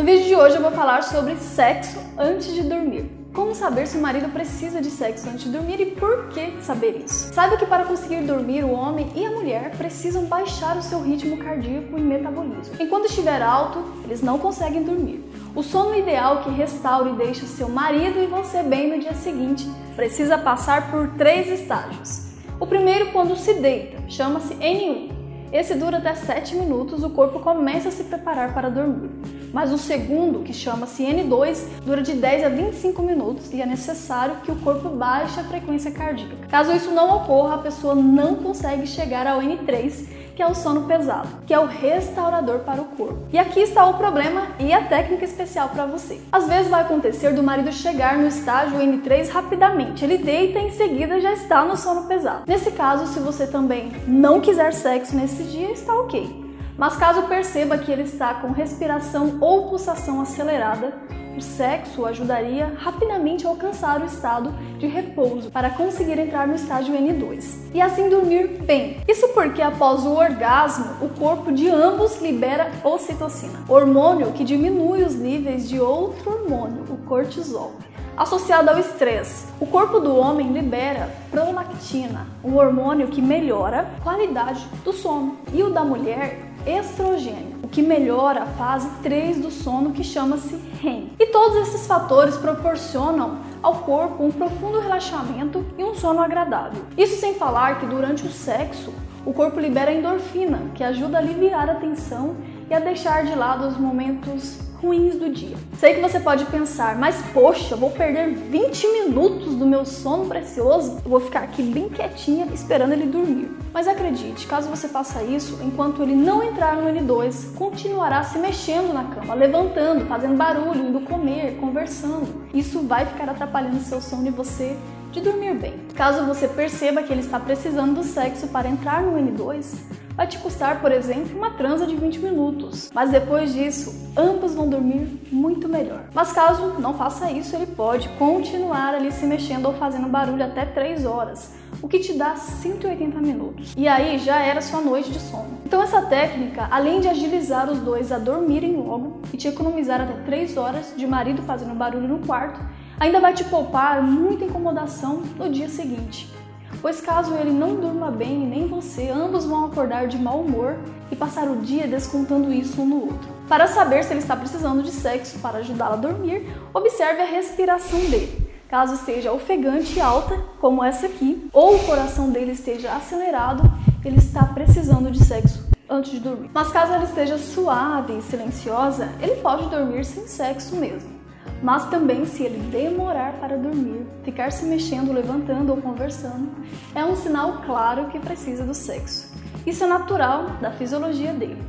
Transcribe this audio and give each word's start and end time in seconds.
No 0.00 0.06
vídeo 0.06 0.28
de 0.28 0.34
hoje 0.34 0.56
eu 0.56 0.62
vou 0.62 0.70
falar 0.70 1.02
sobre 1.02 1.36
sexo 1.36 1.98
antes 2.16 2.54
de 2.54 2.62
dormir. 2.62 3.04
Como 3.34 3.54
saber 3.54 3.86
se 3.86 3.98
o 3.98 4.00
marido 4.00 4.32
precisa 4.32 4.80
de 4.80 4.88
sexo 4.88 5.28
antes 5.28 5.44
de 5.44 5.50
dormir 5.50 5.78
e 5.78 5.90
por 5.90 6.28
que 6.28 6.54
saber 6.62 7.02
isso? 7.04 7.34
Saiba 7.34 7.58
que 7.58 7.66
para 7.66 7.84
conseguir 7.84 8.22
dormir, 8.22 8.64
o 8.64 8.72
homem 8.72 9.12
e 9.14 9.26
a 9.26 9.30
mulher 9.30 9.72
precisam 9.72 10.24
baixar 10.24 10.78
o 10.78 10.82
seu 10.82 11.02
ritmo 11.02 11.36
cardíaco 11.36 11.98
e 11.98 12.00
metabolismo. 12.00 12.76
Enquanto 12.80 13.10
estiver 13.10 13.42
alto, 13.42 13.84
eles 14.02 14.22
não 14.22 14.38
conseguem 14.38 14.82
dormir. 14.82 15.22
O 15.54 15.62
sono 15.62 15.94
ideal 15.94 16.44
que 16.44 16.48
restaure 16.48 17.10
e 17.10 17.16
deixa 17.16 17.44
seu 17.44 17.68
marido 17.68 18.22
e 18.22 18.26
você 18.26 18.62
bem 18.62 18.88
no 18.88 18.98
dia 18.98 19.12
seguinte 19.12 19.70
precisa 19.94 20.38
passar 20.38 20.90
por 20.90 21.08
três 21.08 21.46
estágios. 21.60 22.30
O 22.58 22.66
primeiro, 22.66 23.12
quando 23.12 23.36
se 23.36 23.52
deita, 23.52 23.98
chama-se 24.08 24.54
N1. 24.54 25.10
Esse 25.52 25.74
dura 25.74 25.98
até 25.98 26.14
7 26.14 26.54
minutos, 26.56 27.04
o 27.04 27.10
corpo 27.10 27.40
começa 27.40 27.88
a 27.88 27.92
se 27.92 28.04
preparar 28.04 28.54
para 28.54 28.70
dormir. 28.70 29.10
Mas 29.52 29.72
o 29.72 29.78
segundo, 29.78 30.40
que 30.40 30.52
chama-se 30.52 31.02
N2, 31.02 31.64
dura 31.84 32.02
de 32.02 32.14
10 32.14 32.44
a 32.44 32.48
25 32.48 33.02
minutos 33.02 33.52
e 33.52 33.60
é 33.60 33.66
necessário 33.66 34.36
que 34.44 34.50
o 34.50 34.56
corpo 34.56 34.88
baixe 34.88 35.40
a 35.40 35.44
frequência 35.44 35.90
cardíaca. 35.90 36.36
Caso 36.48 36.72
isso 36.72 36.90
não 36.90 37.16
ocorra, 37.16 37.56
a 37.56 37.58
pessoa 37.58 37.94
não 37.94 38.36
consegue 38.36 38.86
chegar 38.86 39.26
ao 39.26 39.40
N3, 39.40 40.20
que 40.34 40.42
é 40.42 40.46
o 40.46 40.54
sono 40.54 40.86
pesado, 40.86 41.28
que 41.46 41.52
é 41.52 41.58
o 41.58 41.66
restaurador 41.66 42.60
para 42.60 42.80
o 42.80 42.86
corpo. 42.86 43.28
E 43.32 43.38
aqui 43.38 43.60
está 43.60 43.86
o 43.86 43.94
problema 43.94 44.46
e 44.58 44.72
a 44.72 44.86
técnica 44.86 45.24
especial 45.24 45.68
para 45.68 45.84
você. 45.84 46.20
Às 46.32 46.48
vezes 46.48 46.70
vai 46.70 46.80
acontecer 46.82 47.34
do 47.34 47.42
marido 47.42 47.72
chegar 47.72 48.16
no 48.16 48.26
estágio 48.26 48.78
N3 48.78 49.28
rapidamente, 49.28 50.04
ele 50.04 50.18
deita 50.18 50.58
e 50.58 50.68
em 50.68 50.70
seguida 50.70 51.20
já 51.20 51.32
está 51.32 51.64
no 51.64 51.76
sono 51.76 52.06
pesado. 52.06 52.44
Nesse 52.46 52.70
caso, 52.70 53.06
se 53.12 53.20
você 53.20 53.46
também 53.46 53.92
não 54.06 54.40
quiser 54.40 54.72
sexo 54.72 55.14
nesse 55.14 55.42
dia, 55.42 55.72
está 55.72 55.92
ok. 55.94 56.49
Mas 56.80 56.96
caso 56.96 57.24
perceba 57.24 57.76
que 57.76 57.92
ele 57.92 58.04
está 58.04 58.32
com 58.32 58.52
respiração 58.52 59.36
ou 59.38 59.68
pulsação 59.68 60.18
acelerada, 60.18 60.94
o 61.36 61.42
sexo 61.42 62.06
ajudaria 62.06 62.72
rapidamente 62.78 63.46
a 63.46 63.50
alcançar 63.50 64.00
o 64.00 64.06
estado 64.06 64.50
de 64.78 64.86
repouso 64.86 65.50
para 65.50 65.68
conseguir 65.68 66.18
entrar 66.18 66.48
no 66.48 66.54
estágio 66.54 66.94
N2 66.94 67.70
e 67.74 67.82
assim 67.82 68.08
dormir 68.08 68.62
bem. 68.62 68.96
Isso 69.06 69.28
porque 69.34 69.60
após 69.60 70.06
o 70.06 70.14
orgasmo, 70.14 71.04
o 71.04 71.10
corpo 71.10 71.52
de 71.52 71.68
ambos 71.68 72.18
libera 72.22 72.70
ocitocina, 72.82 73.60
hormônio 73.68 74.32
que 74.32 74.42
diminui 74.42 75.02
os 75.02 75.14
níveis 75.14 75.68
de 75.68 75.78
outro 75.78 76.30
hormônio, 76.30 76.84
o 76.88 76.96
cortisol 77.06 77.74
associado 78.16 78.68
ao 78.68 78.78
estresse. 78.78 79.46
O 79.58 79.66
corpo 79.66 79.98
do 79.98 80.14
homem 80.14 80.52
libera 80.52 81.08
prolactina, 81.30 82.26
um 82.44 82.56
hormônio 82.56 83.08
que 83.08 83.22
melhora 83.22 83.80
a 83.80 84.02
qualidade 84.02 84.66
do 84.84 84.92
sono, 84.92 85.38
e 85.54 85.62
o 85.62 85.70
da 85.70 85.82
mulher 85.82 86.49
estrogênio, 86.66 87.58
o 87.62 87.68
que 87.68 87.82
melhora 87.82 88.42
a 88.42 88.46
fase 88.46 88.88
3 89.02 89.38
do 89.38 89.50
sono 89.50 89.92
que 89.92 90.04
chama-se 90.04 90.56
REM. 90.80 91.12
E 91.18 91.26
todos 91.26 91.68
esses 91.68 91.86
fatores 91.86 92.36
proporcionam 92.36 93.38
ao 93.62 93.76
corpo 93.80 94.24
um 94.24 94.30
profundo 94.30 94.80
relaxamento 94.80 95.64
e 95.76 95.84
um 95.84 95.94
sono 95.94 96.20
agradável. 96.20 96.82
Isso 96.96 97.20
sem 97.20 97.34
falar 97.34 97.78
que 97.78 97.86
durante 97.86 98.26
o 98.26 98.30
sexo, 98.30 98.92
o 99.24 99.32
corpo 99.32 99.60
libera 99.60 99.92
endorfina, 99.92 100.70
que 100.74 100.82
ajuda 100.82 101.18
a 101.18 101.20
aliviar 101.20 101.68
a 101.68 101.74
tensão 101.74 102.36
e 102.70 102.74
a 102.74 102.80
deixar 102.80 103.24
de 103.24 103.34
lado 103.34 103.66
os 103.66 103.76
momentos 103.76 104.69
ruins 104.80 105.16
do 105.16 105.28
dia. 105.28 105.56
Sei 105.78 105.94
que 105.94 106.00
você 106.00 106.18
pode 106.18 106.44
pensar, 106.46 106.98
mas 106.98 107.22
poxa, 107.32 107.76
vou 107.76 107.90
perder 107.90 108.30
20 108.30 108.88
minutos 108.88 109.54
do 109.54 109.66
meu 109.66 109.84
sono 109.84 110.26
precioso, 110.26 111.00
vou 111.04 111.20
ficar 111.20 111.40
aqui 111.40 111.62
bem 111.62 111.88
quietinha 111.88 112.46
esperando 112.52 112.92
ele 112.92 113.06
dormir. 113.06 113.50
Mas 113.72 113.86
acredite, 113.86 114.46
caso 114.46 114.68
você 114.68 114.88
faça 114.88 115.22
isso, 115.22 115.60
enquanto 115.62 116.02
ele 116.02 116.14
não 116.14 116.42
entrar 116.42 116.76
no 116.76 116.88
N2, 116.88 117.54
continuará 117.54 118.22
se 118.24 118.38
mexendo 118.38 118.92
na 118.92 119.04
cama, 119.04 119.34
levantando, 119.34 120.06
fazendo 120.06 120.36
barulho, 120.36 120.88
indo 120.88 121.00
comer, 121.00 121.56
conversando. 121.60 122.46
Isso 122.52 122.80
vai 122.80 123.06
ficar 123.06 123.28
atrapalhando 123.28 123.80
seu 123.80 124.00
sono 124.00 124.26
e 124.26 124.30
você 124.30 124.76
de 125.12 125.20
dormir 125.20 125.54
bem. 125.54 125.74
Caso 125.94 126.24
você 126.24 126.48
perceba 126.48 127.02
que 127.02 127.12
ele 127.12 127.20
está 127.20 127.38
precisando 127.38 127.96
do 127.96 128.02
sexo 128.02 128.48
para 128.48 128.68
entrar 128.68 129.02
no 129.02 129.18
N2, 129.18 129.74
vai 130.20 130.26
te 130.26 130.38
custar, 130.38 130.82
por 130.82 130.92
exemplo, 130.92 131.34
uma 131.34 131.52
transa 131.52 131.86
de 131.86 131.96
20 131.96 132.18
minutos. 132.18 132.90
Mas 132.92 133.10
depois 133.10 133.54
disso, 133.54 134.12
ambos 134.14 134.52
vão 134.52 134.68
dormir 134.68 135.18
muito 135.32 135.66
melhor. 135.66 136.10
Mas 136.12 136.30
caso 136.30 136.74
não 136.78 136.92
faça 136.92 137.32
isso, 137.32 137.56
ele 137.56 137.64
pode 137.64 138.06
continuar 138.18 138.94
ali 138.94 139.10
se 139.10 139.24
mexendo 139.24 139.64
ou 139.64 139.72
fazendo 139.72 140.06
barulho 140.08 140.44
até 140.44 140.66
3 140.66 141.06
horas, 141.06 141.54
o 141.80 141.88
que 141.88 142.00
te 142.00 142.12
dá 142.12 142.36
180 142.36 143.18
minutos. 143.18 143.72
E 143.74 143.88
aí 143.88 144.18
já 144.18 144.38
era 144.42 144.60
sua 144.60 144.82
noite 144.82 145.10
de 145.10 145.18
sono. 145.18 145.58
Então 145.64 145.82
essa 145.82 146.02
técnica, 146.02 146.68
além 146.70 147.00
de 147.00 147.08
agilizar 147.08 147.70
os 147.70 147.78
dois 147.78 148.12
a 148.12 148.18
dormirem 148.18 148.76
logo 148.76 149.22
e 149.32 149.38
te 149.38 149.48
economizar 149.48 150.02
até 150.02 150.12
3 150.24 150.54
horas 150.58 150.92
de 150.94 151.06
marido 151.06 151.40
fazendo 151.44 151.74
barulho 151.74 152.06
no 152.06 152.18
quarto, 152.18 152.60
ainda 152.98 153.20
vai 153.20 153.32
te 153.32 153.44
poupar 153.44 154.02
muita 154.02 154.44
incomodação 154.44 155.22
no 155.38 155.48
dia 155.48 155.70
seguinte. 155.70 156.39
Pois 156.80 157.00
caso 157.00 157.34
ele 157.34 157.50
não 157.50 157.76
durma 157.76 158.10
bem 158.10 158.44
e 158.44 158.46
nem 158.46 158.66
você, 158.66 159.08
ambos 159.08 159.44
vão 159.44 159.66
acordar 159.66 160.06
de 160.06 160.18
mau 160.18 160.40
humor 160.40 160.78
e 161.10 161.16
passar 161.16 161.48
o 161.48 161.56
dia 161.56 161.86
descontando 161.86 162.52
isso 162.52 162.80
um 162.80 162.86
no 162.86 163.00
outro. 163.02 163.28
Para 163.48 163.66
saber 163.66 164.04
se 164.04 164.12
ele 164.12 164.20
está 164.20 164.36
precisando 164.36 164.82
de 164.82 164.90
sexo 164.90 165.38
para 165.40 165.58
ajudá-lo 165.58 165.94
a 165.94 165.96
dormir, 165.96 166.46
observe 166.72 167.20
a 167.20 167.26
respiração 167.26 167.98
dele. 167.98 168.48
Caso 168.68 168.94
esteja 168.94 169.32
ofegante 169.32 169.98
e 169.98 170.00
alta, 170.00 170.36
como 170.60 170.84
essa 170.84 171.06
aqui, 171.06 171.48
ou 171.52 171.74
o 171.74 171.84
coração 171.84 172.30
dele 172.30 172.52
esteja 172.52 172.92
acelerado, 172.92 173.62
ele 174.04 174.18
está 174.18 174.44
precisando 174.44 175.10
de 175.10 175.24
sexo 175.24 175.68
antes 175.88 176.12
de 176.12 176.20
dormir. 176.20 176.50
Mas 176.54 176.70
caso 176.70 176.92
ela 176.92 177.04
esteja 177.04 177.36
suave 177.36 178.16
e 178.16 178.22
silenciosa, 178.22 179.08
ele 179.20 179.36
pode 179.36 179.68
dormir 179.68 180.04
sem 180.04 180.28
sexo 180.28 180.76
mesmo. 180.76 181.19
Mas 181.62 181.86
também, 181.90 182.24
se 182.24 182.42
ele 182.42 182.58
demorar 182.70 183.34
para 183.34 183.56
dormir, 183.56 184.06
ficar 184.24 184.50
se 184.50 184.64
mexendo, 184.64 185.12
levantando 185.12 185.70
ou 185.70 185.76
conversando, 185.76 186.48
é 186.94 187.04
um 187.04 187.14
sinal 187.14 187.62
claro 187.66 188.06
que 188.06 188.18
precisa 188.18 188.64
do 188.64 188.72
sexo. 188.72 189.30
Isso 189.66 189.84
é 189.84 189.86
natural 189.86 190.52
da 190.60 190.70
fisiologia 190.70 191.32
dele. 191.34 191.62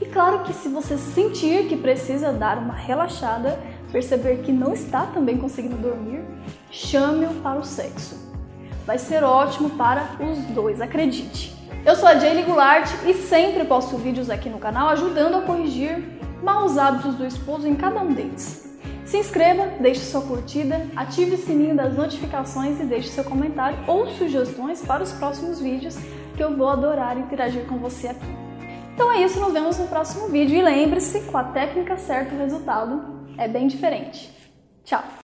E 0.00 0.06
claro 0.06 0.40
que 0.44 0.52
se 0.52 0.68
você 0.68 0.96
sentir 0.96 1.66
que 1.66 1.76
precisa 1.76 2.32
dar 2.32 2.58
uma 2.58 2.74
relaxada, 2.74 3.58
perceber 3.90 4.38
que 4.38 4.52
não 4.52 4.72
está 4.72 5.06
também 5.06 5.36
conseguindo 5.36 5.76
dormir, 5.76 6.24
chame-o 6.70 7.34
para 7.40 7.58
o 7.58 7.64
sexo. 7.64 8.32
Vai 8.86 8.98
ser 8.98 9.24
ótimo 9.24 9.70
para 9.70 10.10
os 10.20 10.38
dois, 10.54 10.80
acredite. 10.80 11.54
Eu 11.84 11.96
sou 11.96 12.08
a 12.08 12.14
Jaylee 12.14 12.44
Goulart 12.44 12.90
e 13.06 13.14
sempre 13.14 13.64
posto 13.64 13.96
vídeos 13.96 14.30
aqui 14.30 14.48
no 14.48 14.58
canal 14.58 14.88
ajudando 14.90 15.36
a 15.36 15.42
corrigir 15.42 16.02
maus 16.42 16.78
hábitos 16.78 17.14
do 17.14 17.26
esposo 17.26 17.66
em 17.66 17.74
cada 17.74 18.00
um 18.00 18.12
deles. 18.12 18.73
Se 19.04 19.18
inscreva, 19.18 19.66
deixe 19.80 20.00
sua 20.00 20.22
curtida, 20.22 20.86
ative 20.96 21.34
o 21.34 21.38
sininho 21.38 21.76
das 21.76 21.94
notificações 21.94 22.80
e 22.80 22.84
deixe 22.84 23.08
seu 23.08 23.22
comentário 23.22 23.78
ou 23.86 24.08
sugestões 24.08 24.80
para 24.82 25.02
os 25.02 25.12
próximos 25.12 25.60
vídeos 25.60 25.96
que 26.36 26.42
eu 26.42 26.56
vou 26.56 26.68
adorar 26.68 27.18
interagir 27.18 27.66
com 27.66 27.78
você 27.78 28.08
aqui. 28.08 28.26
Então 28.94 29.12
é 29.12 29.22
isso, 29.22 29.40
nos 29.40 29.52
vemos 29.52 29.78
no 29.78 29.88
próximo 29.88 30.28
vídeo 30.28 30.56
e 30.56 30.62
lembre-se, 30.62 31.20
com 31.22 31.36
a 31.36 31.44
técnica 31.44 31.96
certa 31.96 32.34
o 32.34 32.38
resultado 32.38 33.26
é 33.36 33.46
bem 33.46 33.66
diferente. 33.66 34.30
Tchau! 34.84 35.23